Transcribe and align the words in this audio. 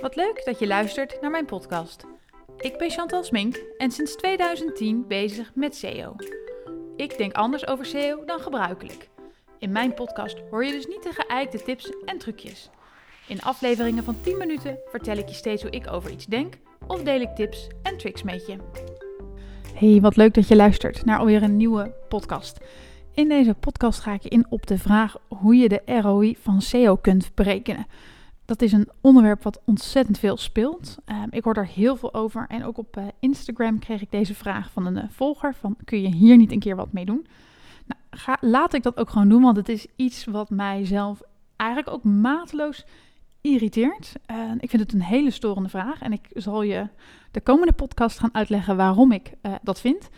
Wat 0.00 0.16
leuk 0.16 0.42
dat 0.44 0.58
je 0.58 0.66
luistert 0.66 1.20
naar 1.20 1.30
mijn 1.30 1.44
podcast. 1.44 2.04
Ik 2.56 2.78
ben 2.78 2.90
Chantal 2.90 3.24
Smink 3.24 3.62
en 3.76 3.90
sinds 3.90 4.16
2010 4.16 5.04
bezig 5.08 5.50
met 5.54 5.76
SEO. 5.76 6.14
Ik 6.96 7.18
denk 7.18 7.32
anders 7.32 7.66
over 7.66 7.86
SEO 7.86 8.24
dan 8.24 8.40
gebruikelijk. 8.40 9.08
In 9.58 9.72
mijn 9.72 9.94
podcast 9.94 10.38
hoor 10.50 10.64
je 10.64 10.72
dus 10.72 10.86
niet 10.86 11.02
de 11.02 11.12
geëikte 11.12 11.62
tips 11.62 11.92
en 12.04 12.18
trucjes. 12.18 12.70
In 13.28 13.42
afleveringen 13.42 14.04
van 14.04 14.20
10 14.20 14.36
minuten 14.36 14.78
vertel 14.90 15.16
ik 15.16 15.28
je 15.28 15.34
steeds 15.34 15.62
hoe 15.62 15.70
ik 15.70 15.92
over 15.92 16.10
iets 16.10 16.26
denk 16.26 16.54
of 16.86 17.02
deel 17.02 17.20
ik 17.20 17.34
tips 17.34 17.68
en 17.82 17.98
tricks 17.98 18.22
met 18.22 18.46
je. 18.46 18.56
Hey, 19.74 20.00
wat 20.00 20.16
leuk 20.16 20.34
dat 20.34 20.48
je 20.48 20.56
luistert 20.56 21.04
naar 21.04 21.18
alweer 21.18 21.42
een 21.42 21.56
nieuwe 21.56 21.94
podcast. 22.08 22.58
In 23.14 23.28
deze 23.28 23.54
podcast 23.54 24.00
ga 24.00 24.12
ik 24.12 24.24
in 24.24 24.46
op 24.48 24.66
de 24.66 24.78
vraag 24.78 25.16
hoe 25.28 25.56
je 25.56 25.68
de 25.68 25.82
ROI 26.00 26.36
van 26.40 26.62
SEO 26.62 26.96
kunt 26.96 27.34
berekenen. 27.34 27.86
Dat 28.48 28.62
is 28.62 28.72
een 28.72 28.88
onderwerp 29.00 29.42
wat 29.42 29.60
ontzettend 29.64 30.18
veel 30.18 30.36
speelt. 30.36 30.96
Ehm, 31.04 31.26
ik 31.30 31.44
hoor 31.44 31.54
daar 31.54 31.66
heel 31.66 31.96
veel 31.96 32.14
over. 32.14 32.46
En 32.48 32.64
ook 32.64 32.78
op 32.78 32.96
uh, 32.96 33.04
Instagram 33.20 33.78
kreeg 33.78 34.02
ik 34.02 34.10
deze 34.10 34.34
vraag 34.34 34.70
van 34.70 34.86
een 34.86 34.96
uh, 34.96 35.02
volger: 35.08 35.54
van, 35.54 35.76
kun 35.84 36.00
je 36.00 36.14
hier 36.14 36.36
niet 36.36 36.52
een 36.52 36.58
keer 36.58 36.76
wat 36.76 36.92
mee 36.92 37.04
doen? 37.04 37.26
Nou, 37.86 38.38
laat 38.40 38.74
ik 38.74 38.82
dat 38.82 38.96
ook 38.96 39.10
gewoon 39.10 39.28
doen, 39.28 39.42
want 39.42 39.56
het 39.56 39.68
is 39.68 39.86
iets 39.96 40.24
wat 40.24 40.50
mijzelf 40.50 41.20
eigenlijk 41.56 41.90
ook 41.90 42.04
mateloos 42.04 42.84
irriteert. 43.40 44.14
Uh, 44.30 44.52
ik 44.58 44.70
vind 44.70 44.82
het 44.82 44.92
een 44.92 45.02
hele 45.02 45.30
storende 45.30 45.68
vraag. 45.68 46.02
En 46.02 46.12
ik 46.12 46.28
zal 46.32 46.62
je 46.62 46.88
de 47.30 47.40
komende 47.40 47.72
podcast 47.72 48.18
gaan 48.18 48.34
uitleggen 48.34 48.76
waarom 48.76 49.12
ik 49.12 49.32
dat 49.62 49.80
vind. 49.80 50.08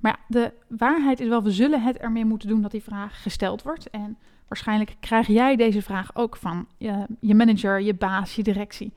Maar 0.00 0.20
de 0.28 0.52
waarheid 0.68 1.20
is 1.20 1.28
wel, 1.28 1.42
we 1.42 1.50
zullen 1.50 1.82
het 1.82 1.96
ermee 1.98 2.24
moeten 2.24 2.48
doen 2.48 2.62
dat 2.62 2.70
die 2.70 2.82
vraag 2.82 3.22
gesteld 3.22 3.62
wordt. 3.62 3.90
En 3.90 4.18
waarschijnlijk 4.50 4.96
krijg 5.00 5.26
jij 5.26 5.56
deze 5.56 5.82
vraag 5.82 6.14
ook 6.14 6.36
van 6.36 6.66
je, 6.76 7.06
je 7.20 7.34
manager, 7.34 7.80
je 7.80 7.94
baas, 7.94 8.34
je 8.34 8.42
directie. 8.42 8.92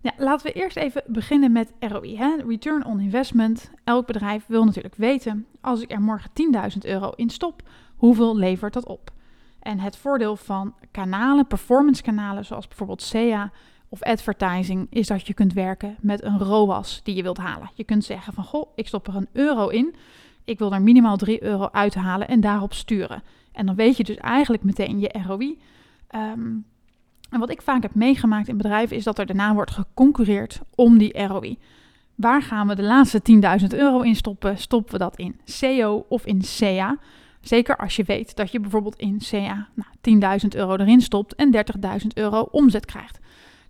Ja, 0.00 0.12
laten 0.16 0.46
we 0.46 0.52
eerst 0.52 0.76
even 0.76 1.02
beginnen 1.06 1.52
met 1.52 1.72
ROI, 1.78 2.16
hè? 2.16 2.36
Return 2.46 2.84
on 2.84 3.00
Investment. 3.00 3.70
Elk 3.84 4.06
bedrijf 4.06 4.44
wil 4.46 4.64
natuurlijk 4.64 4.94
weten, 4.94 5.46
als 5.60 5.80
ik 5.80 5.90
er 5.92 6.00
morgen 6.00 6.30
10.000 6.72 6.78
euro 6.80 7.10
in 7.16 7.30
stop, 7.30 7.62
hoeveel 7.96 8.36
levert 8.36 8.72
dat 8.72 8.86
op? 8.86 9.10
En 9.60 9.78
het 9.78 9.96
voordeel 9.96 10.36
van 10.36 10.74
kanalen, 10.90 11.46
performance 11.46 12.02
kanalen, 12.02 12.44
zoals 12.44 12.68
bijvoorbeeld 12.68 13.02
SEA 13.02 13.50
of 13.88 14.02
advertising, 14.02 14.86
is 14.90 15.06
dat 15.06 15.26
je 15.26 15.34
kunt 15.34 15.52
werken 15.52 15.96
met 16.00 16.22
een 16.22 16.38
ROAS 16.38 17.00
die 17.02 17.14
je 17.14 17.22
wilt 17.22 17.38
halen. 17.38 17.70
Je 17.74 17.84
kunt 17.84 18.04
zeggen 18.04 18.32
van, 18.32 18.44
goh, 18.44 18.72
ik 18.74 18.86
stop 18.86 19.06
er 19.06 19.16
een 19.16 19.28
euro 19.32 19.68
in, 19.68 19.94
ik 20.50 20.58
wil 20.58 20.72
er 20.72 20.82
minimaal 20.82 21.16
3 21.16 21.42
euro 21.42 21.68
uithalen 21.72 22.28
en 22.28 22.40
daarop 22.40 22.72
sturen. 22.72 23.22
En 23.52 23.66
dan 23.66 23.74
weet 23.74 23.96
je 23.96 24.04
dus 24.04 24.16
eigenlijk 24.16 24.62
meteen 24.62 24.98
je 25.00 25.14
ROI. 25.26 25.58
Ehm, 26.06 26.56
en 27.30 27.38
wat 27.38 27.50
ik 27.50 27.62
vaak 27.62 27.82
heb 27.82 27.94
meegemaakt 27.94 28.48
in 28.48 28.56
bedrijven 28.56 28.96
is 28.96 29.04
dat 29.04 29.18
er 29.18 29.26
daarna 29.26 29.54
wordt 29.54 29.70
geconcurreerd 29.70 30.60
om 30.74 30.98
die 30.98 31.26
ROI. 31.26 31.58
Waar 32.14 32.42
gaan 32.42 32.68
we 32.68 32.74
de 32.74 32.82
laatste 32.82 33.22
10.000 33.22 33.74
euro 33.74 34.00
in 34.00 34.16
stoppen? 34.16 34.58
Stoppen 34.58 34.92
we 34.92 34.98
dat 34.98 35.16
in 35.16 35.40
SEO 35.44 36.06
of 36.08 36.26
in 36.26 36.42
SEA? 36.42 36.98
Zeker 37.40 37.76
als 37.76 37.96
je 37.96 38.04
weet 38.04 38.36
dat 38.36 38.52
je 38.52 38.60
bijvoorbeeld 38.60 38.96
in 38.96 39.20
SEA 39.20 39.68
nou, 39.74 40.38
10.000 40.42 40.48
euro 40.48 40.76
erin 40.76 41.00
stopt 41.00 41.34
en 41.34 41.52
30.000 42.00 42.06
euro 42.14 42.40
omzet 42.40 42.84
krijgt. 42.84 43.18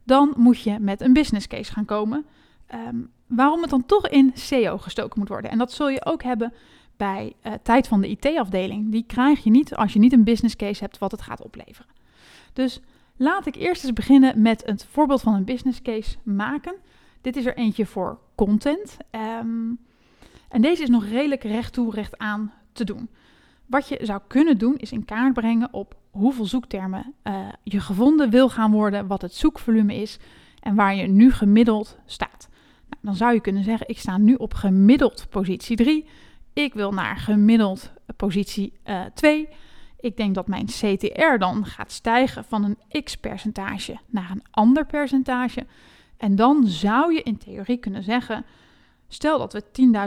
Dan 0.04 0.32
moet 0.36 0.60
je 0.60 0.78
met 0.78 1.00
een 1.00 1.12
business 1.12 1.46
case 1.46 1.72
gaan 1.72 1.84
komen. 1.84 2.24
Ehm, 2.66 2.96
waarom 3.30 3.60
het 3.60 3.70
dan 3.70 3.86
toch 3.86 4.08
in 4.08 4.30
SEO 4.34 4.78
gestoken 4.78 5.18
moet 5.18 5.28
worden. 5.28 5.50
En 5.50 5.58
dat 5.58 5.72
zul 5.72 5.88
je 5.88 6.04
ook 6.04 6.22
hebben 6.22 6.52
bij 6.96 7.32
uh, 7.42 7.52
tijd 7.62 7.88
van 7.88 8.00
de 8.00 8.08
IT-afdeling. 8.08 8.90
Die 8.90 9.04
krijg 9.06 9.44
je 9.44 9.50
niet 9.50 9.74
als 9.74 9.92
je 9.92 9.98
niet 9.98 10.12
een 10.12 10.24
business 10.24 10.56
case 10.56 10.82
hebt 10.82 10.98
wat 10.98 11.10
het 11.10 11.22
gaat 11.22 11.42
opleveren. 11.42 11.90
Dus 12.52 12.80
laat 13.16 13.46
ik 13.46 13.54
eerst 13.54 13.84
eens 13.84 13.92
beginnen 13.92 14.42
met 14.42 14.62
het 14.66 14.86
voorbeeld 14.90 15.20
van 15.20 15.34
een 15.34 15.44
business 15.44 15.82
case 15.82 16.16
maken. 16.22 16.74
Dit 17.20 17.36
is 17.36 17.46
er 17.46 17.56
eentje 17.56 17.86
voor 17.86 18.18
content. 18.34 18.96
Um, 19.40 19.78
en 20.48 20.62
deze 20.62 20.82
is 20.82 20.88
nog 20.88 21.04
redelijk 21.04 21.42
recht 21.42 21.72
toe, 21.72 21.94
recht 21.94 22.18
aan 22.18 22.52
te 22.72 22.84
doen. 22.84 23.08
Wat 23.66 23.88
je 23.88 23.98
zou 24.02 24.20
kunnen 24.26 24.58
doen 24.58 24.76
is 24.76 24.92
in 24.92 25.04
kaart 25.04 25.32
brengen 25.32 25.72
op 25.72 25.96
hoeveel 26.10 26.44
zoektermen 26.44 27.14
uh, 27.24 27.48
je 27.62 27.80
gevonden 27.80 28.30
wil 28.30 28.48
gaan 28.48 28.72
worden, 28.72 29.06
wat 29.06 29.22
het 29.22 29.34
zoekvolume 29.34 29.94
is 29.94 30.18
en 30.60 30.74
waar 30.74 30.94
je 30.94 31.06
nu 31.06 31.32
gemiddeld 31.32 31.98
staat. 32.06 32.48
Dan 33.02 33.14
zou 33.14 33.34
je 33.34 33.40
kunnen 33.40 33.64
zeggen, 33.64 33.88
ik 33.88 33.98
sta 33.98 34.18
nu 34.18 34.34
op 34.34 34.54
gemiddeld 34.54 35.26
positie 35.30 35.76
3. 35.76 36.06
Ik 36.52 36.74
wil 36.74 36.92
naar 36.92 37.16
gemiddeld 37.16 37.92
positie 38.16 38.72
uh, 38.84 39.00
eh, 39.00 39.12
2. 39.14 39.48
Ik 40.00 40.16
denk 40.16 40.34
dat 40.34 40.46
mijn 40.46 40.66
CTR 40.66 41.38
dan 41.38 41.64
gaat 41.64 41.92
stijgen 41.92 42.44
van 42.44 42.64
een 42.64 43.02
x-percentage 43.04 43.98
naar 44.06 44.30
een 44.30 44.44
ander 44.50 44.86
percentage. 44.86 45.66
En 46.16 46.36
dan 46.36 46.66
zou 46.66 47.14
je 47.14 47.22
in 47.22 47.38
theorie 47.38 47.78
kunnen 47.78 48.02
zeggen: 48.02 48.44
stel 49.08 49.38
dat 49.38 49.52
we 49.52 49.64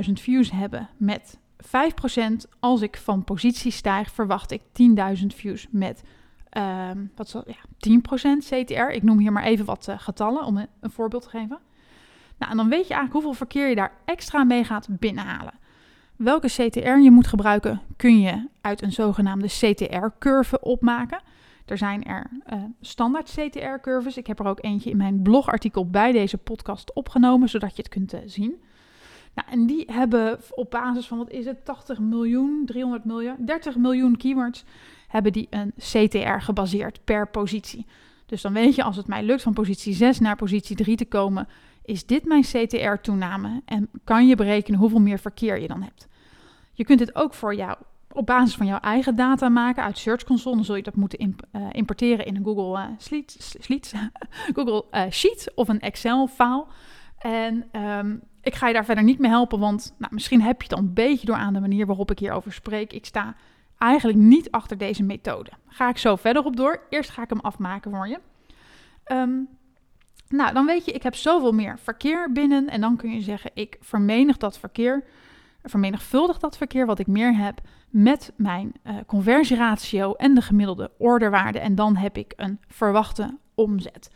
10.000 0.08 0.12
views 0.14 0.52
hebben 0.52 0.90
met 0.98 1.38
5%. 1.64 1.70
Als 2.60 2.82
ik 2.82 2.98
van 2.98 3.24
positie 3.24 3.72
stijg, 3.72 4.12
verwacht 4.12 4.52
ik 4.52 4.62
10.000 5.18 5.26
views 5.28 5.68
met 5.70 6.04
um, 6.58 7.12
wat 7.16 7.30
zal, 7.30 7.44
ja, 7.46 7.90
10% 7.90 8.46
CTR. 8.50 8.90
Ik 8.90 9.04
noem 9.04 9.20
hier 9.20 9.32
maar 9.32 9.44
even 9.44 9.66
wat 9.66 9.88
uh, 9.90 10.00
getallen 10.00 10.46
om 10.46 10.58
een, 10.58 10.92
voorbeeld 10.92 11.24
te 11.24 11.30
geven. 11.30 11.60
Nou, 12.44 12.56
en 12.56 12.62
dan 12.62 12.70
weet 12.70 12.88
je 12.88 12.94
eigenlijk 12.94 13.14
hoeveel 13.14 13.34
verkeer 13.34 13.70
je 13.70 13.76
daar 13.76 13.92
extra 14.06 14.44
mee 14.44 14.64
gaat 14.64 14.88
binnenhalen. 14.90 15.54
Welke 16.16 16.48
CTR 16.48 16.98
je 16.98 17.12
moet 17.12 17.28
gebruiken, 17.28 17.82
kun 17.98 18.20
je 18.20 18.48
uit 18.62 18.82
een 18.82 18.92
zogenaamde 18.92 19.48
CTR-curve 19.48 20.60
opmaken. 20.60 21.22
Er 21.66 21.78
zijn 21.78 22.04
er 22.04 22.30
uh, 22.54 22.64
standaard 22.82 23.30
CTR-curves. 23.36 24.18
Ik 24.18 24.28
heb 24.28 24.40
er 24.40 24.46
ook 24.46 24.64
eentje 24.64 24.90
in 24.90 24.98
mijn 24.98 25.22
blogartikel 25.22 25.90
bij 25.90 26.12
deze 26.12 26.38
podcast 26.38 26.94
opgenomen, 26.94 27.50
zodat 27.50 27.76
je 27.76 27.82
het 27.82 27.92
kunt 27.92 28.14
uh, 28.14 28.20
zien. 28.26 28.62
Nou, 29.36 29.50
en 29.52 29.66
die 29.66 29.86
hebben 29.92 30.40
op 30.52 30.72
basis 30.72 31.08
van, 31.08 31.18
wat 31.18 31.30
is 31.30 31.46
het, 31.46 31.66
80 31.66 32.00
miljoen, 32.00 32.64
300 32.66 33.06
miljoen, 33.06 33.36
30 33.46 33.76
miljoen 33.76 34.18
keywords, 34.18 34.64
hebben 35.08 35.32
die 35.32 35.48
een 35.50 35.74
CTR 35.78 36.40
gebaseerd 36.40 37.00
per 37.04 37.28
positie. 37.28 37.86
Dus 38.26 38.42
dan 38.42 38.54
weet 38.54 38.76
je, 38.76 38.84
als 38.84 38.96
het 38.96 39.08
mij 39.08 39.24
lukt 39.24 39.42
van 39.42 39.54
positie 39.54 39.94
6 39.94 40.20
naar 40.20 40.36
positie 40.36 40.76
3 40.76 40.96
te 40.96 41.06
komen, 41.06 41.48
is 41.86 42.06
dit 42.06 42.26
mijn 42.26 42.42
CTR-toename 42.42 43.62
en 43.66 43.90
kan 44.04 44.28
je 44.28 44.36
berekenen 44.36 44.80
hoeveel 44.80 45.00
meer 45.00 45.20
verkeer 45.20 45.60
je 45.60 45.68
dan 45.68 45.82
hebt. 45.82 46.08
Je 46.74 46.84
kunt 46.84 47.00
dit 47.00 47.16
ook 47.16 47.34
voor 47.34 47.56
jou 47.56 47.78
op 48.14 48.26
basis 48.26 48.56
van 48.56 48.66
jouw 48.66 48.80
eigen 48.80 49.16
data 49.16 49.50
maken 49.50 49.84
uit 49.84 49.98
Search 49.98 50.24
Console. 50.24 50.56
Dan 50.56 50.66
zul 50.66 50.76
je 50.76 50.84
dat 50.84 50.96
moeten 50.96 51.36
uh, 51.52 51.68
importeren 51.72 52.26
in 52.26 52.36
een 52.36 52.44
Google, 52.44 52.90
Sheets, 53.00 53.56
Google 54.56 54.86
uh, 54.92 55.12
Sheet 55.12 55.52
of 55.56 55.68
een 55.68 55.80
Excel-file. 55.80 56.66
En 57.18 57.82
um, 57.82 58.22
ik 58.42 58.56
ga 58.56 58.68
je 58.68 58.74
daar 58.74 58.86
verder 58.86 59.04
niet 59.04 59.20
mee 59.20 59.32
helpen, 59.32 59.60
want 59.60 59.96
nou, 59.98 60.14
misschien 60.14 60.42
heb 60.42 60.62
je 60.62 60.68
het 60.68 60.78
al 60.78 60.84
een 60.84 60.94
beetje 60.94 61.26
door 61.26 61.36
aan 61.36 61.54
de 61.54 61.60
manier 61.60 61.86
waarop 61.86 62.12
ik 62.12 62.20
hierover 62.20 62.54
spreek. 62.54 62.94
Ik 62.94 63.06
sta 63.06 63.36
eigenlijk 63.78 64.20
niet 64.20 64.52
achter 64.52 64.78
deze 64.78 65.04
methode. 65.04 65.52
Ga 65.68 65.90
ik 65.90 65.98
zo 65.98 66.16
verder 66.16 66.44
op 66.44 66.56
door. 66.56 66.82
Eerst 66.90 67.10
ga 67.10 67.24
ik 67.24 67.30
hem 67.30 67.40
afmaken 67.40 67.92
voor 67.92 68.08
je. 68.08 68.20
Um, 69.12 69.48
nou, 70.28 70.54
dan 70.54 70.66
weet 70.66 70.86
je, 70.86 70.92
ik 70.92 71.04
heb 71.04 71.16
zoveel 71.16 71.52
meer 71.52 71.80
verkeer 71.80 72.32
binnen. 72.32 72.70
En 72.70 72.82
dan 72.82 72.96
kun 72.96 73.12
je 73.12 73.22
zeggen, 73.22 73.52
ik 73.54 73.78
dat 74.38 74.60
verkeer, 74.60 75.04
vermenigvuldig 75.64 76.38
dat 76.38 76.58
verkeer 76.58 76.86
wat 76.86 77.00
ik 77.00 77.08
meer 77.08 77.36
heb 77.36 77.62
met 77.90 78.34
mijn 78.36 78.74
uh, 78.84 78.96
conversieratio 79.08 80.14
en 80.14 80.34
de 80.34 80.42
gemiddelde 80.42 80.92
orderwaarde. 80.98 81.60
En 81.60 81.76
dan 81.76 81.96
heb 81.96 82.18
ik 82.18 82.34
een 82.36 82.60
verwachte 82.68 83.38
omzet. 83.56 84.12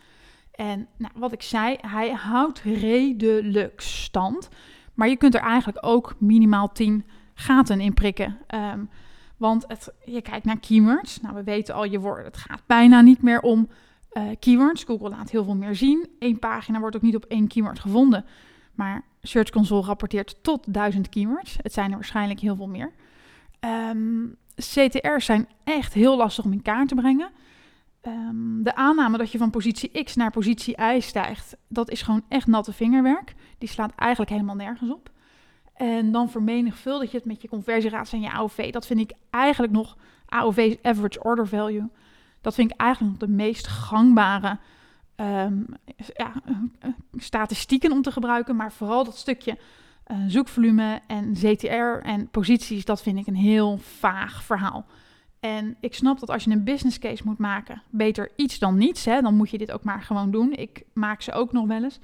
En 0.51 0.88
nou, 0.97 1.13
wat 1.16 1.31
ik 1.31 1.41
zei, 1.41 1.78
hij 1.81 2.12
houdt 2.12 2.59
redelijk 2.59 3.81
stand. 3.81 4.50
Maar 4.94 5.09
je 5.09 5.18
kunt 5.18 5.35
er 5.35 5.41
eigenlijk 5.41 5.85
ook 5.85 6.16
minimaal 6.19 6.72
10 6.72 7.06
gaten 7.34 7.81
in 7.81 7.94
prikken. 7.94 8.38
Um, 8.56 8.89
want 9.38 9.66
het, 9.68 9.94
je 10.06 10.22
kijkt 10.22 10.45
naar 10.45 10.59
keywords. 10.59 11.22
Nou, 11.22 11.35
we 11.35 11.44
weten 11.44 11.75
al, 11.75 11.84
je 11.84 12.00
woord, 12.00 12.25
het 12.25 12.38
gaat 12.38 12.62
bijna 12.66 13.01
niet 13.01 13.22
meer 13.22 13.39
om 13.39 13.69
uh, 14.13 14.23
keywords. 14.40 14.84
Google 14.84 15.09
laat 15.09 15.31
heel 15.31 15.44
veel 15.44 15.56
meer 15.56 15.75
zien. 15.75 16.09
Eén 16.19 16.40
pagina 16.40 16.79
wordt 16.79 16.95
ook 16.95 17.01
niet 17.01 17.15
op 17.15 17.25
één 17.25 17.48
keyword 17.48 17.80
gevonden. 17.80 18.25
Maar 18.75 19.04
Search 19.21 19.50
Console 19.50 19.86
rapporteert 19.86 20.44
tot 20.44 20.74
1000 20.74 21.09
keywords. 21.09 21.57
Het 21.62 21.74
zijn 21.74 21.89
er 21.89 21.95
waarschijnlijk 21.95 22.39
heel 22.39 22.56
veel 22.56 22.68
meer. 22.68 22.92
Um, 23.59 24.38
CTR's 24.56 25.25
zijn 25.25 25.48
echt 25.63 25.94
heel 25.94 26.18
lastig 26.18 26.45
om 26.45 26.51
in 26.51 26.62
kaart 26.62 26.88
te 26.88 26.95
brengen. 26.95 27.30
Um, 28.07 28.63
de 28.63 28.75
aanname 28.75 29.18
dat 29.18 29.31
je 29.31 29.38
van 29.38 29.50
positie 29.50 30.04
X 30.04 30.15
naar 30.15 30.31
positie 30.31 30.81
Y 30.81 31.00
stijgt, 31.00 31.57
dat 31.68 31.89
is 31.89 32.01
gewoon 32.01 32.24
echt 32.27 32.48
natte 32.48 32.74
vingerwerk. 32.74 33.33
Die 33.57 33.69
slaat 33.69 33.95
eigenlijk 33.95 34.31
helemaal 34.31 34.56
nergens 34.56 34.92
op. 34.92 35.10
En 35.74 36.12
dan 36.12 36.30
vermenigvuldig 36.30 37.12
je 37.12 37.18
het 37.18 37.25
met 37.25 37.42
je 37.42 37.48
conversieratie 37.48 38.18
en 38.18 38.24
je 38.24 38.31
AOV. 38.31 38.71
Dat 38.71 38.86
vind 38.86 39.00
ik 39.00 39.12
eigenlijk 39.30 39.74
nog 39.74 39.98
AOV 40.25 40.75
average 40.81 41.24
order 41.24 41.48
value. 41.48 41.89
Dat 42.42 42.54
vind 42.54 42.72
ik 42.72 42.80
eigenlijk 42.80 43.19
nog 43.19 43.30
de 43.30 43.36
meest 43.36 43.68
gangbare 43.68 44.57
um, 45.16 45.66
ja, 46.13 46.34
statistieken 47.13 47.92
om 47.92 48.01
te 48.01 48.12
gebruiken. 48.12 48.56
Maar 48.56 48.72
vooral 48.72 49.04
dat 49.04 49.18
stukje 49.18 49.57
uh, 50.07 50.18
zoekvolume 50.28 51.01
en 51.07 51.36
ZTR 51.36 52.00
en 52.01 52.30
posities, 52.30 52.86
dat 52.86 53.01
vind 53.01 53.18
ik 53.18 53.28
een 53.28 53.36
heel 53.36 53.78
vaag 53.78 54.44
verhaal. 54.44 54.86
En 55.39 55.78
ik 55.80 55.94
snap 55.94 56.19
dat 56.19 56.30
als 56.30 56.44
je 56.44 56.51
een 56.51 56.63
business 56.63 57.00
case 57.00 57.24
moet 57.25 57.38
maken, 57.38 57.81
beter 57.89 58.31
iets 58.36 58.60
dan 58.60 58.78
niets. 58.78 59.06
Hè? 59.06 59.22
Dan 59.22 59.36
moet 59.36 59.50
je 59.50 59.57
dit 59.57 59.72
ook 59.72 59.84
maar 59.84 60.01
gewoon 60.01 60.31
doen. 60.31 60.54
Ik 60.54 60.84
maak 60.94 61.22
ze 61.22 61.31
ook 61.31 61.51
nog 61.51 61.68
wel 61.68 61.84
eens. 61.84 62.00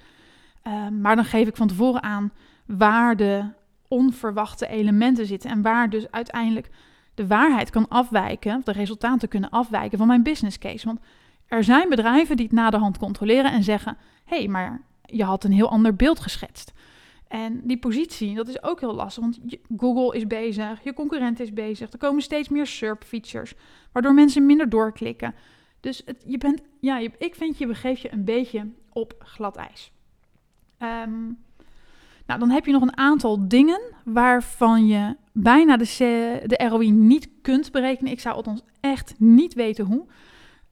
Ehm, 0.61 1.01
maar 1.01 1.15
dan 1.15 1.25
geef 1.25 1.47
ik 1.47 1.55
van 1.55 1.67
tevoren 1.67 2.03
aan 2.03 2.31
waar 2.65 3.15
de 3.15 3.45
onverwachte 3.87 4.67
elementen 4.67 5.25
zitten. 5.25 5.49
En 5.49 5.61
waar 5.61 5.89
dus 5.89 6.11
uiteindelijk 6.11 6.69
de 7.13 7.27
waarheid 7.27 7.69
kan 7.69 7.87
afwijken, 7.87 8.57
of 8.57 8.63
de 8.63 8.71
resultaten 8.71 9.27
kunnen 9.27 9.49
afwijken 9.49 9.97
van 9.97 10.07
mijn 10.07 10.23
business 10.23 10.57
case. 10.57 10.85
Want 10.85 10.99
er 11.47 11.63
zijn 11.63 11.89
bedrijven 11.89 12.35
die 12.35 12.45
het 12.45 12.55
na 12.55 12.69
de 12.69 12.77
hand 12.77 12.97
controleren 12.97 13.51
en 13.51 13.63
zeggen: 13.63 13.97
hé, 14.25 14.37
hey, 14.37 14.47
maar 14.47 14.81
je 15.05 15.23
had 15.23 15.43
een 15.43 15.51
heel 15.51 15.69
ander 15.69 15.95
beeld 15.95 16.19
geschetst. 16.19 16.73
En 17.27 17.61
die 17.63 17.77
positie, 17.77 18.35
dat 18.35 18.47
is 18.47 18.63
ook 18.63 18.79
heel 18.79 18.93
lastig, 18.93 19.23
want 19.23 19.39
Google 19.77 20.17
is 20.17 20.27
bezig, 20.27 20.83
je 20.83 20.93
concurrent 20.93 21.39
is 21.39 21.53
bezig, 21.53 21.91
er 21.91 21.97
komen 21.97 22.21
steeds 22.21 22.49
meer 22.49 22.67
SERP-features, 22.67 23.53
waardoor 23.91 24.13
mensen 24.13 24.45
minder 24.45 24.69
doorklikken. 24.69 25.35
Dus 25.79 26.01
het, 26.05 26.23
je 26.27 26.37
bent, 26.37 26.61
ja, 26.79 26.97
ik 27.17 27.35
vind 27.35 27.57
je 27.57 27.67
begeeft 27.67 28.01
je 28.01 28.13
een 28.13 28.25
beetje 28.25 28.69
op 28.89 29.15
glad 29.19 29.55
ijs. 29.55 29.91
Ehm, 30.77 31.31
nou, 32.25 32.39
dan 32.39 32.49
heb 32.49 32.65
je 32.65 32.71
nog 32.71 32.81
een 32.81 32.97
aantal 32.97 33.47
dingen 33.47 33.81
waarvan 34.05 34.87
je 34.87 35.15
bijna 35.31 35.77
de, 35.77 36.41
de 36.45 36.67
ROI 36.67 36.91
niet 36.91 37.29
kunt 37.41 37.71
berekenen. 37.71 38.11
Ik 38.11 38.19
zou 38.19 38.35
althans 38.35 38.61
echt 38.79 39.13
niet 39.17 39.53
weten 39.53 39.85
hoe. 39.85 40.05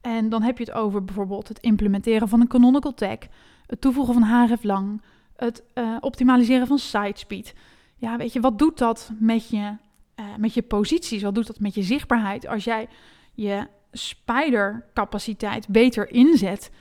En 0.01 0.29
dan 0.29 0.41
heb 0.41 0.57
je 0.57 0.63
het 0.63 0.73
over 0.73 1.03
bijvoorbeeld 1.03 1.47
het 1.47 1.59
implementeren 1.59 2.27
van 2.27 2.41
een 2.41 2.47
canonical 2.47 2.93
tag, 2.93 3.17
het 3.65 3.81
toevoegen 3.81 4.13
van 4.13 4.23
href 4.23 4.63
lang, 4.63 5.01
het 5.35 5.63
uh, 5.75 5.97
optimaliseren 5.99 6.67
van 6.67 6.77
sitespeed. 6.77 7.53
Ja, 7.95 8.17
weet 8.17 8.33
je, 8.33 8.39
wat 8.39 8.59
doet 8.59 8.77
dat 8.77 9.11
met 9.19 9.49
je, 9.49 9.57
uh, 9.57 10.25
met 10.37 10.53
je 10.53 10.61
posities? 10.61 11.21
Wat 11.21 11.35
doet 11.35 11.47
dat 11.47 11.59
met 11.59 11.75
je 11.75 11.83
zichtbaarheid? 11.83 12.47
Als 12.47 12.63
jij 12.63 12.87
je 13.33 13.67
spider-capaciteit 13.91 15.67
beter 15.67 16.11
inzet, 16.11 16.71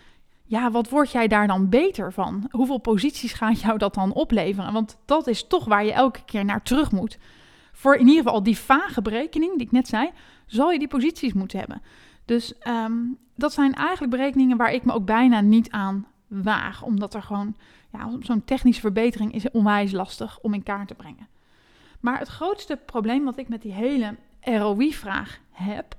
ja, 0.51 0.71
wat 0.71 0.89
word 0.89 1.11
jij 1.11 1.29
daar 1.29 1.47
dan 1.47 1.69
beter 1.69 2.13
van? 2.13 2.49
Hoeveel 2.51 2.79
posities 2.79 3.33
gaat 3.33 3.61
jou 3.61 3.79
dat 3.79 3.95
dan 3.95 4.13
opleveren? 4.13 4.73
Want 4.73 4.99
dat 5.05 5.27
is 5.27 5.47
toch 5.47 5.65
waar 5.65 5.85
je 5.85 5.93
elke 5.93 6.25
keer 6.25 6.45
naar 6.45 6.63
terug 6.63 6.93
moet. 6.93 7.19
Voor 7.73 7.95
in 7.95 8.07
ieder 8.09 8.23
geval 8.23 8.43
die 8.43 8.59
vage 8.59 9.03
berekening 9.03 9.53
die 9.53 9.67
ik 9.67 9.73
net 9.73 9.89
zei, 9.89 10.11
zal 10.47 10.71
je 10.71 10.79
die 10.79 10.89
posities 10.89 11.33
moeten 11.33 11.59
hebben. 11.59 11.83
Dus 12.25 12.55
um, 12.69 13.19
dat 13.35 13.53
zijn 13.53 13.75
eigenlijk 13.75 14.11
berekeningen 14.11 14.57
waar 14.57 14.73
ik 14.73 14.85
me 14.85 14.93
ook 14.93 15.05
bijna 15.05 15.41
niet 15.41 15.71
aan 15.71 16.07
waag. 16.27 16.83
Omdat 16.83 17.15
er 17.15 17.23
gewoon, 17.23 17.57
ja, 17.93 18.11
zo'n 18.21 18.45
technische 18.45 18.81
verbetering 18.81 19.35
is 19.35 19.51
onwijs 19.51 19.93
lastig 19.93 20.39
om 20.41 20.55
in 20.55 20.63
kaart 20.63 20.89
te 20.89 20.95
brengen. 20.95 21.29
Maar 22.01 22.19
het 22.19 22.29
grootste 22.29 22.77
probleem 22.87 23.25
wat 23.25 23.39
ik 23.39 23.49
met 23.49 23.63
die 23.63 23.73
hele 23.73 24.17
ROI-vraag 24.41 25.41
heb, 25.51 25.97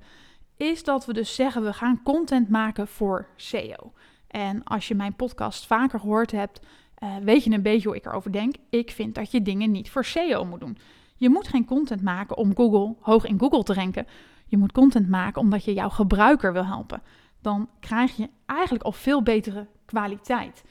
is 0.56 0.84
dat 0.84 1.06
we 1.06 1.12
dus 1.12 1.34
zeggen 1.34 1.64
we 1.64 1.72
gaan 1.72 2.02
content 2.02 2.48
maken 2.48 2.88
voor 2.88 3.26
SEO. 3.36 3.92
En 4.32 4.64
als 4.64 4.88
je 4.88 4.94
mijn 4.94 5.14
podcast 5.14 5.66
vaker 5.66 6.00
gehoord 6.00 6.30
hebt, 6.30 6.60
uh, 7.02 7.16
weet 7.16 7.44
je 7.44 7.50
een 7.50 7.62
beetje 7.62 7.88
hoe 7.88 7.96
ik 7.96 8.06
erover 8.06 8.32
denk. 8.32 8.54
Ik 8.70 8.90
vind 8.90 9.14
dat 9.14 9.30
je 9.30 9.42
dingen 9.42 9.70
niet 9.70 9.90
voor 9.90 10.04
SEO 10.04 10.44
moet 10.44 10.60
doen. 10.60 10.78
Je 11.16 11.30
moet 11.30 11.48
geen 11.48 11.64
content 11.64 12.02
maken 12.02 12.36
om 12.36 12.56
Google 12.56 12.94
hoog 13.00 13.24
in 13.24 13.38
Google 13.38 13.62
te 13.62 13.74
ranken. 13.74 14.06
Je 14.46 14.56
moet 14.56 14.72
content 14.72 15.08
maken 15.08 15.40
omdat 15.40 15.64
je 15.64 15.72
jouw 15.72 15.88
gebruiker 15.88 16.52
wil 16.52 16.66
helpen. 16.66 17.02
Dan 17.40 17.68
krijg 17.80 18.16
je 18.16 18.28
eigenlijk 18.46 18.84
al 18.84 18.92
veel 18.92 19.22
betere 19.22 19.66
kwaliteit. 19.84 20.64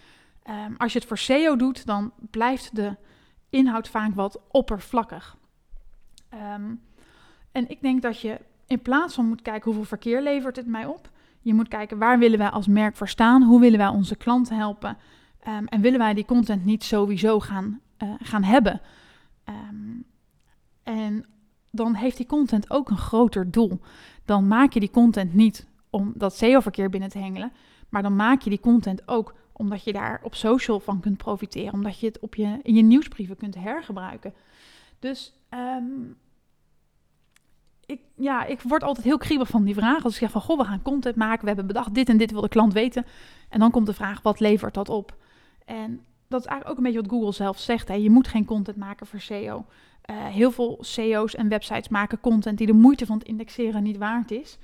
Um, 0.49 0.75
als 0.77 0.93
je 0.93 0.99
het 0.99 1.07
voor 1.07 1.17
SEO 1.17 1.55
doet, 1.55 1.85
dan 1.85 2.11
blijft 2.29 2.75
de 2.75 2.95
inhoud 3.49 3.87
vaak 3.87 4.15
wat 4.15 4.41
oppervlakkig. 4.47 5.37
Um, 6.33 6.81
en 7.51 7.69
ik 7.69 7.81
denk 7.81 8.01
dat 8.01 8.21
je 8.21 8.39
in 8.67 8.81
plaats 8.81 9.15
van 9.15 9.27
moet 9.27 9.41
kijken 9.41 9.65
hoeveel 9.65 9.83
verkeer 9.83 10.21
levert 10.21 10.55
het 10.55 10.67
mij 10.67 10.85
op, 10.85 11.09
je 11.41 11.53
moet 11.53 11.67
kijken 11.67 11.97
waar 11.97 12.19
willen 12.19 12.37
wij 12.37 12.49
als 12.49 12.67
merk 12.67 12.95
voor 12.95 13.07
staan, 13.07 13.43
hoe 13.43 13.59
willen 13.59 13.77
wij 13.77 13.87
onze 13.87 14.15
klanten 14.15 14.57
helpen 14.57 14.97
um, 15.47 15.67
en 15.67 15.81
willen 15.81 15.99
wij 15.99 16.13
die 16.13 16.25
content 16.25 16.65
niet 16.65 16.83
sowieso 16.83 17.39
gaan, 17.39 17.79
uh, 18.03 18.09
gaan 18.19 18.43
hebben. 18.43 18.81
en 20.83 21.25
dan 21.71 21.93
heeft 21.95 22.17
die 22.17 22.25
content 22.25 22.69
ook 22.69 22.89
een 22.89 22.97
groter 22.97 23.51
doel. 23.51 23.79
Dan 24.25 24.47
maak 24.47 24.73
je 24.73 24.79
die 24.79 24.91
content 24.91 25.33
niet 25.33 25.67
om 25.89 26.13
dat 26.15 26.35
SEO-verkeer 26.35 26.89
binnen 26.89 27.09
te 27.09 27.17
hengelen, 27.17 27.51
maar 27.89 28.01
dan 28.01 28.15
maak 28.15 28.41
je 28.41 28.49
die 28.49 28.59
content 28.59 29.07
ook 29.07 29.33
omdat 29.51 29.83
je 29.83 29.93
daar 29.93 30.19
op 30.23 30.35
social 30.35 30.79
van 30.79 30.99
kunt 30.99 31.17
profiteren, 31.17 31.73
omdat 31.73 31.99
je 31.99 32.05
het 32.05 32.19
op 32.19 32.35
je, 32.35 32.59
in 32.61 32.75
je 32.75 32.81
nieuwsbrieven 32.81 33.37
kunt 33.37 33.55
hergebruiken. 33.55 34.33
Dus 34.99 35.33
um, 35.49 36.15
ik, 37.91 38.01
ja, 38.15 38.45
ik 38.45 38.61
word 38.61 38.83
altijd 38.83 39.05
heel 39.05 39.17
kriebig 39.17 39.47
van 39.47 39.63
die 39.63 39.73
vraag. 39.73 40.03
Als 40.03 40.13
ik 40.13 40.19
zeg 40.19 40.31
van, 40.31 40.41
goh, 40.41 40.57
we 40.57 40.65
gaan 40.65 40.81
content 40.81 41.15
maken, 41.15 41.41
we 41.41 41.47
hebben 41.47 41.67
bedacht 41.67 41.93
dit 41.93 42.09
en 42.09 42.17
dit 42.17 42.31
wil 42.31 42.41
de 42.41 42.49
klant 42.49 42.73
weten. 42.73 43.05
En 43.49 43.59
dan 43.59 43.71
komt 43.71 43.85
de 43.85 43.93
vraag, 43.93 44.21
wat 44.21 44.39
levert 44.39 44.73
dat 44.73 44.89
op? 44.89 45.15
En 45.65 46.01
dat 46.27 46.39
is 46.39 46.45
eigenlijk 46.45 46.69
ook 46.69 46.77
een 46.77 46.83
beetje 46.83 47.01
wat 47.01 47.11
Google 47.11 47.31
zelf 47.31 47.59
zegt. 47.59 47.87
Hè. 47.87 47.93
Je 47.93 48.09
moet 48.09 48.27
geen 48.27 48.45
content 48.45 48.77
maken 48.77 49.07
voor 49.07 49.19
SEO. 49.19 49.65
Uh, 50.09 50.25
heel 50.25 50.51
veel 50.51 50.77
SEO's 50.81 51.35
en 51.35 51.49
websites 51.49 51.89
maken 51.89 52.19
content 52.19 52.57
die 52.57 52.67
de 52.67 52.73
moeite 52.73 53.05
van 53.05 53.17
het 53.17 53.27
indexeren 53.27 53.83
niet 53.83 53.97
waard 53.97 54.31
is. 54.31 54.57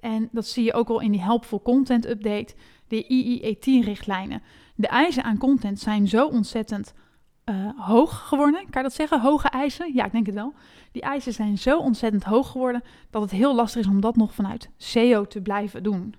En 0.00 0.28
dat 0.32 0.46
zie 0.46 0.64
je 0.64 0.72
ook 0.72 0.88
al 0.88 1.00
in 1.00 1.12
die 1.12 1.22
Helpful 1.22 1.62
Content 1.62 2.08
Update, 2.08 2.54
de 2.88 3.06
IIET-richtlijnen. 3.06 4.42
De 4.74 4.86
eisen 4.86 5.24
aan 5.24 5.38
content 5.38 5.80
zijn 5.80 6.08
zo 6.08 6.26
ontzettend 6.26 6.94
uh, 7.44 7.70
hoog 7.76 8.28
geworden. 8.28 8.60
Kan 8.60 8.82
je 8.82 8.88
dat 8.88 8.92
zeggen? 8.92 9.20
Hoge 9.20 9.48
eisen? 9.48 9.94
Ja, 9.94 10.04
ik 10.04 10.12
denk 10.12 10.26
het 10.26 10.34
wel. 10.34 10.54
Die 10.92 11.02
eisen 11.02 11.32
zijn 11.32 11.58
zo 11.58 11.78
ontzettend 11.78 12.24
hoog 12.24 12.50
geworden 12.50 12.82
dat 13.10 13.22
het 13.22 13.30
heel 13.30 13.54
lastig 13.54 13.80
is 13.80 13.86
om 13.86 14.00
dat 14.00 14.16
nog 14.16 14.34
vanuit 14.34 14.70
SEO 14.76 15.26
te 15.26 15.40
blijven 15.40 15.82
doen. 15.82 16.14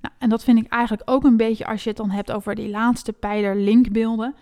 Nou, 0.00 0.14
en 0.18 0.28
dat 0.28 0.44
vind 0.44 0.58
ik 0.58 0.72
eigenlijk 0.72 1.10
ook 1.10 1.24
een 1.24 1.36
beetje 1.36 1.66
als 1.66 1.82
je 1.82 1.88
het 1.88 1.98
dan 1.98 2.10
hebt 2.10 2.32
over 2.32 2.54
die 2.54 2.70
laatste 2.70 3.12
pijler 3.12 3.56
linkbeelden. 3.56 4.34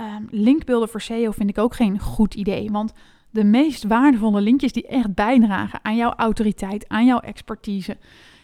Um, 0.00 0.28
linkbeelden 0.30 0.88
voor 0.88 1.00
SEO 1.00 1.30
vind 1.30 1.50
ik 1.50 1.58
ook 1.58 1.74
geen 1.74 1.98
goed 1.98 2.34
idee. 2.34 2.70
Want 2.70 2.92
de 3.30 3.44
meest 3.44 3.84
waardevolle 3.84 4.40
linkjes 4.40 4.72
die 4.72 4.86
echt 4.86 5.14
bijdragen 5.14 5.80
aan 5.82 5.96
jouw 5.96 6.12
autoriteit, 6.12 6.88
aan 6.88 7.04
jouw 7.04 7.20
expertise, 7.20 7.96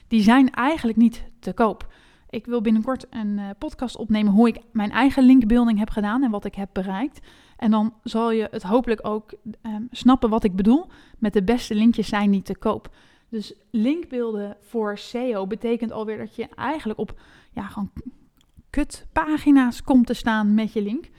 die 0.09 0.23
zijn 0.23 0.51
eigenlijk 0.51 0.99
niet 0.99 1.25
te 1.41 1.53
koop. 1.53 1.87
Ik 2.31 2.47
wil 2.47 2.61
binnenkort 2.61 3.07
een 3.11 3.39
uh, 3.39 3.51
podcast 3.59 3.97
opnemen 3.97 4.33
hoe 4.33 4.49
ik 4.49 4.59
mijn 4.73 4.91
eigen 4.91 5.23
linkbuilding 5.23 5.79
heb 5.79 5.91
gedaan 5.91 6.23
en 6.23 6.31
wat 6.31 6.45
ik 6.45 6.55
heb 6.55 6.69
bereikt. 6.73 7.21
En 7.57 7.71
dan 7.71 7.95
zal 8.03 8.31
je 8.31 8.49
het 8.51 8.63
hopelijk 8.63 9.07
ook 9.07 9.35
um, 9.63 9.89
snappen 9.91 10.31
wat 10.31 10.45
ik 10.45 10.57
bedoel. 10.57 10.87
Met 11.19 11.33
de 11.33 11.43
beste 11.43 11.75
linkjes 11.75 12.09
zijn 12.09 12.31
niet 12.31 12.45
te 12.45 12.57
koop. 12.57 12.95
Dus 13.29 13.55
linkbeelden 13.71 14.57
voor 14.61 14.99
SEO 14.99 15.47
betekent 15.47 15.93
alweer 15.93 16.19
dat 16.19 16.37
je 16.37 16.49
eigenlijk 16.55 16.99
op 16.99 17.21
ja, 17.53 17.67
gewoon 17.67 17.91
kutpagina's 18.71 19.83
komt 19.83 20.07
te 20.07 20.15
staan 20.15 20.55
met 20.55 20.73
je 20.73 20.83
link. 20.83 21.11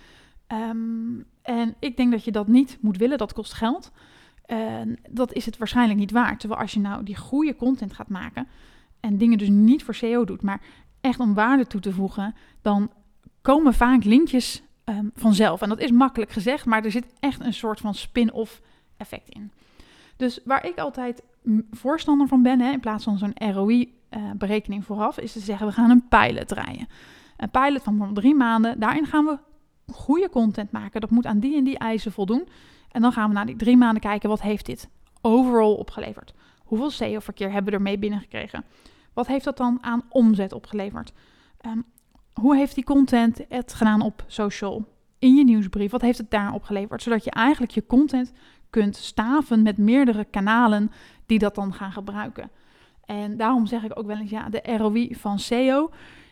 Um, 0.47 1.25
en 1.41 1.75
ik 1.79 1.97
denk 1.97 2.11
dat 2.11 2.23
je 2.23 2.31
dat 2.31 2.47
niet 2.47 2.77
moet 2.81 2.97
willen, 2.97 3.17
dat 3.17 3.33
kost 3.33 3.53
geld. 3.53 3.91
En 4.45 4.97
dat 5.09 5.33
is 5.33 5.45
het 5.45 5.57
waarschijnlijk 5.57 5.99
niet 5.99 6.11
waard. 6.11 6.39
Terwijl 6.39 6.61
als 6.61 6.73
je 6.73 6.79
nou 6.79 7.03
die 7.03 7.15
goede 7.15 7.55
content 7.55 7.93
gaat 7.93 8.09
maken 8.09 8.47
en 8.99 9.17
dingen 9.17 9.37
dus 9.37 9.49
niet 9.49 9.83
voor 9.83 9.95
SEO 9.95 10.25
doet, 10.25 10.41
maar 10.41 10.61
echt 11.01 11.19
om 11.19 11.33
waarde 11.33 11.67
toe 11.67 11.81
te 11.81 11.93
voegen, 11.93 12.35
dan 12.61 12.91
komen 13.41 13.73
vaak 13.73 14.03
linkjes 14.03 14.63
um, 14.85 15.11
vanzelf. 15.15 15.61
En 15.61 15.69
dat 15.69 15.79
is 15.79 15.91
makkelijk 15.91 16.31
gezegd, 16.31 16.65
maar 16.65 16.83
er 16.83 16.91
zit 16.91 17.13
echt 17.19 17.41
een 17.41 17.53
soort 17.53 17.79
van 17.79 17.93
spin-off 17.93 18.61
effect 18.97 19.29
in. 19.29 19.51
Dus 20.17 20.39
waar 20.45 20.65
ik 20.65 20.77
altijd 20.77 21.23
voorstander 21.71 22.27
van 22.27 22.43
ben, 22.43 22.59
hè, 22.59 22.71
in 22.71 22.79
plaats 22.79 23.03
van 23.03 23.17
zo'n 23.17 23.51
ROI-berekening 23.53 24.81
uh, 24.81 24.87
vooraf, 24.87 25.19
is 25.19 25.31
te 25.31 25.39
zeggen: 25.39 25.67
we 25.67 25.73
gaan 25.73 25.89
een 25.89 26.07
pilot 26.07 26.47
draaien. 26.47 26.87
Een 27.37 27.49
pilot 27.49 27.83
van 27.83 28.13
drie 28.13 28.35
maanden. 28.35 28.79
Daarin 28.79 29.05
gaan 29.05 29.25
we 29.25 29.37
goede 29.93 30.29
content 30.29 30.71
maken. 30.71 31.01
Dat 31.01 31.09
moet 31.09 31.25
aan 31.25 31.39
die 31.39 31.57
en 31.57 31.63
die 31.63 31.77
eisen 31.77 32.11
voldoen. 32.11 32.47
En 32.91 33.01
dan 33.01 33.11
gaan 33.11 33.29
we 33.29 33.35
na 33.35 33.45
die 33.45 33.55
drie 33.55 33.77
maanden 33.77 34.01
kijken: 34.01 34.29
wat 34.29 34.41
heeft 34.41 34.65
dit 34.65 34.89
overal 35.21 35.75
opgeleverd? 35.75 36.33
Hoeveel 36.63 36.89
SEO-verkeer 36.89 37.51
hebben 37.51 37.71
we 37.71 37.77
ermee 37.77 37.97
binnengekregen? 37.97 38.63
Wat 39.17 39.27
heeft 39.27 39.45
dat 39.45 39.57
dan 39.57 39.77
aan 39.81 40.03
omzet 40.09 40.53
opgeleverd? 40.53 41.13
Um, 41.65 41.85
hoe 42.33 42.55
heeft 42.55 42.75
die 42.75 42.83
content 42.83 43.39
het 43.49 43.73
gedaan 43.73 44.01
op 44.01 44.23
social, 44.27 44.85
in 45.19 45.35
je 45.35 45.43
nieuwsbrief? 45.43 45.91
Wat 45.91 46.01
heeft 46.01 46.17
het 46.17 46.31
daar 46.31 46.53
opgeleverd? 46.53 47.01
Zodat 47.01 47.23
je 47.23 47.31
eigenlijk 47.31 47.71
je 47.71 47.85
content 47.85 48.31
kunt 48.69 48.95
staven 48.95 49.61
met 49.61 49.77
meerdere 49.77 50.25
kanalen 50.25 50.91
die 51.25 51.39
dat 51.39 51.55
dan 51.55 51.73
gaan 51.73 51.91
gebruiken. 51.91 52.49
En 53.05 53.37
daarom 53.37 53.65
zeg 53.65 53.83
ik 53.83 53.99
ook 53.99 54.05
wel 54.05 54.17
eens, 54.17 54.29
ja, 54.29 54.49
de 54.49 54.77
ROI 54.77 55.15
van 55.15 55.39
SEO. 55.39 55.89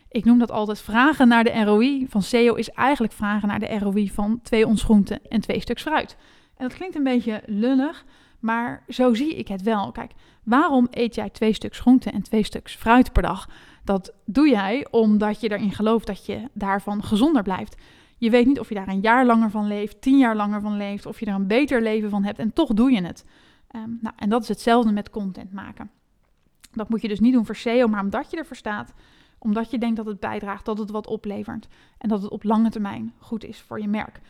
Ik 0.08 0.24
noem 0.24 0.38
dat 0.38 0.50
altijd 0.50 0.80
vragen 0.80 1.28
naar 1.28 1.44
de 1.44 1.64
ROI 1.64 2.06
van 2.08 2.22
SEO 2.22 2.54
is 2.54 2.70
eigenlijk 2.70 3.12
vragen 3.12 3.48
naar 3.48 3.60
de 3.60 3.78
ROI 3.78 4.10
van 4.10 4.40
twee 4.42 4.66
ons 4.66 4.82
groenten 4.82 5.20
en 5.28 5.40
twee 5.40 5.60
stuks 5.60 5.82
fruit. 5.82 6.16
En 6.56 6.68
dat 6.68 6.76
klinkt 6.76 6.96
een 6.96 7.04
beetje 7.04 7.42
lullig, 7.46 8.04
maar 8.40 8.84
zo 8.88 9.14
zie 9.14 9.34
ik 9.34 9.48
het 9.48 9.62
wel. 9.62 9.92
Kijk, 9.92 10.12
waarom 10.42 10.86
eet 10.90 11.14
jij 11.14 11.30
twee 11.30 11.52
stuks 11.52 11.78
groente 11.78 12.10
en 12.10 12.22
twee 12.22 12.42
stuks 12.42 12.74
fruit 12.74 13.12
per 13.12 13.22
dag? 13.22 13.48
Dat 13.84 14.12
doe 14.24 14.48
jij 14.48 14.86
omdat 14.90 15.40
je 15.40 15.50
erin 15.50 15.72
gelooft 15.72 16.06
dat 16.06 16.26
je 16.26 16.48
daarvan 16.52 17.02
gezonder 17.02 17.42
blijft. 17.42 17.76
Je 18.18 18.30
weet 18.30 18.46
niet 18.46 18.60
of 18.60 18.68
je 18.68 18.74
daar 18.74 18.88
een 18.88 19.00
jaar 19.00 19.26
langer 19.26 19.50
van 19.50 19.66
leeft, 19.66 20.00
tien 20.00 20.18
jaar 20.18 20.36
langer 20.36 20.60
van 20.60 20.76
leeft, 20.76 21.06
of 21.06 21.20
je 21.20 21.26
er 21.26 21.34
een 21.34 21.46
beter 21.46 21.82
leven 21.82 22.10
van 22.10 22.24
hebt 22.24 22.38
en 22.38 22.52
toch 22.52 22.74
doe 22.74 22.90
je 22.90 23.02
het. 23.02 23.24
Ehm, 23.68 23.90
nou, 24.00 24.14
en 24.16 24.28
dat 24.28 24.42
is 24.42 24.48
hetzelfde 24.48 24.92
met 24.92 25.10
content 25.10 25.52
maken. 25.52 25.90
Dat 26.72 26.88
moet 26.88 27.02
je 27.02 27.08
dus 27.08 27.20
niet 27.20 27.32
doen 27.32 27.46
voor 27.46 27.56
SEO, 27.56 27.88
maar 27.88 28.02
omdat 28.02 28.30
je 28.30 28.36
ervoor 28.36 28.56
staat, 28.56 28.92
omdat 29.38 29.70
je 29.70 29.78
denkt 29.78 29.96
dat 29.96 30.06
het 30.06 30.20
bijdraagt, 30.20 30.64
dat 30.64 30.78
het 30.78 30.90
wat 30.90 31.06
oplevert 31.06 31.68
en 31.98 32.08
dat 32.08 32.22
het 32.22 32.30
op 32.30 32.44
lange 32.44 32.70
termijn 32.70 33.12
goed 33.18 33.44
is 33.44 33.60
voor 33.60 33.80
je 33.80 33.88
merk. 33.88 34.20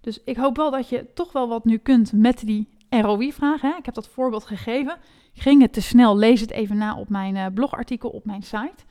Dus 0.00 0.20
ik 0.24 0.36
hoop 0.36 0.56
wel 0.56 0.70
dat 0.70 0.88
je 0.88 1.06
toch 1.14 1.32
wel 1.32 1.48
wat 1.48 1.64
nu 1.64 1.76
kunt 1.76 2.12
met 2.12 2.46
die 2.46 2.68
ROI-vraag. 2.90 3.62
Ik 3.62 3.84
heb 3.84 3.94
dat 3.94 4.08
voorbeeld 4.08 4.44
gegeven. 4.44 4.96
Ging 5.32 5.62
het 5.62 5.72
te 5.72 5.82
snel? 5.82 6.16
Lees 6.16 6.40
het 6.40 6.50
even 6.50 6.76
na 6.76 6.98
op 6.98 7.08
mijn 7.08 7.36
uh, 7.36 7.46
blogartikel 7.54 8.08
op 8.08 8.24
mijn 8.24 8.42
site. 8.42 8.84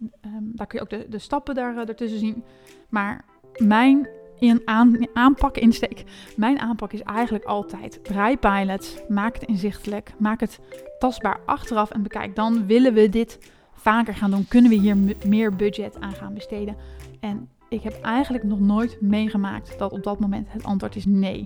Um, 0.00 0.52
daar 0.54 0.66
kun 0.66 0.78
je 0.78 0.84
ook 0.84 0.90
de, 0.90 1.06
de 1.08 1.18
stappen 1.18 1.54
daar, 1.54 1.74
uh, 1.74 1.88
ertussen 1.88 2.18
zien. 2.18 2.44
Maar 2.88 3.24
mijn 3.56 4.08
in 4.38 4.62
aan, 4.64 5.06
aanpak, 5.12 5.56
insteek, 5.56 6.04
mijn 6.36 6.58
aanpak 6.58 6.92
is 6.92 7.02
eigenlijk 7.02 7.44
altijd 7.44 8.02
brei 8.02 8.38
pilots. 8.38 8.96
Maak 9.08 9.34
het 9.34 9.44
inzichtelijk. 9.44 10.12
Maak 10.18 10.40
het 10.40 10.60
tastbaar 10.98 11.40
achteraf 11.44 11.90
en 11.90 12.02
bekijk 12.02 12.36
dan 12.36 12.66
willen 12.66 12.94
we 12.94 13.08
dit 13.08 13.52
vaker 13.72 14.14
gaan 14.14 14.30
doen. 14.30 14.48
Kunnen 14.48 14.70
we 14.70 14.76
hier 14.76 14.96
meer 15.26 15.56
budget 15.56 16.00
aan 16.00 16.12
gaan 16.12 16.34
besteden? 16.34 16.76
En 17.20 17.48
ik 17.68 17.82
heb 17.82 18.00
eigenlijk 18.02 18.44
nog 18.44 18.60
nooit 18.60 19.00
meegemaakt 19.00 19.78
dat 19.78 19.92
op 19.92 20.02
dat 20.02 20.20
moment 20.20 20.52
het 20.52 20.64
antwoord 20.64 20.96
is 20.96 21.04
nee. 21.06 21.44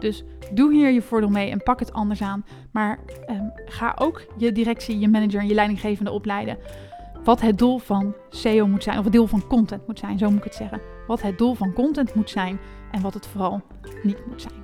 Dus 0.00 0.24
doe 0.52 0.72
hier 0.72 0.90
je 0.90 1.02
voordeel 1.02 1.28
mee 1.28 1.50
en 1.50 1.62
pak 1.62 1.80
het 1.80 1.92
anders 1.92 2.22
aan. 2.22 2.44
Maar 2.70 2.98
ehm, 3.26 3.44
ga 3.64 3.94
ook 3.98 4.26
je 4.36 4.52
directie, 4.52 4.98
je 4.98 5.08
manager 5.08 5.40
en 5.40 5.48
je 5.48 5.54
leidinggevende 5.54 6.10
opleiden. 6.10 6.58
Wat 7.24 7.40
het 7.40 7.58
doel 7.58 7.78
van 7.78 8.14
SEO 8.30 8.66
moet 8.66 8.82
zijn, 8.82 8.98
of 8.98 9.04
het 9.04 9.12
doel 9.12 9.26
van 9.26 9.46
content 9.46 9.86
moet 9.86 9.98
zijn, 9.98 10.18
zo 10.18 10.28
moet 10.28 10.38
ik 10.38 10.44
het 10.44 10.54
zeggen. 10.54 10.80
Wat 11.06 11.22
het 11.22 11.38
doel 11.38 11.54
van 11.54 11.72
content 11.72 12.14
moet 12.14 12.30
zijn 12.30 12.58
en 12.90 13.02
wat 13.02 13.14
het 13.14 13.26
vooral 13.26 13.62
niet 14.02 14.26
moet 14.26 14.42
zijn. 14.42 14.59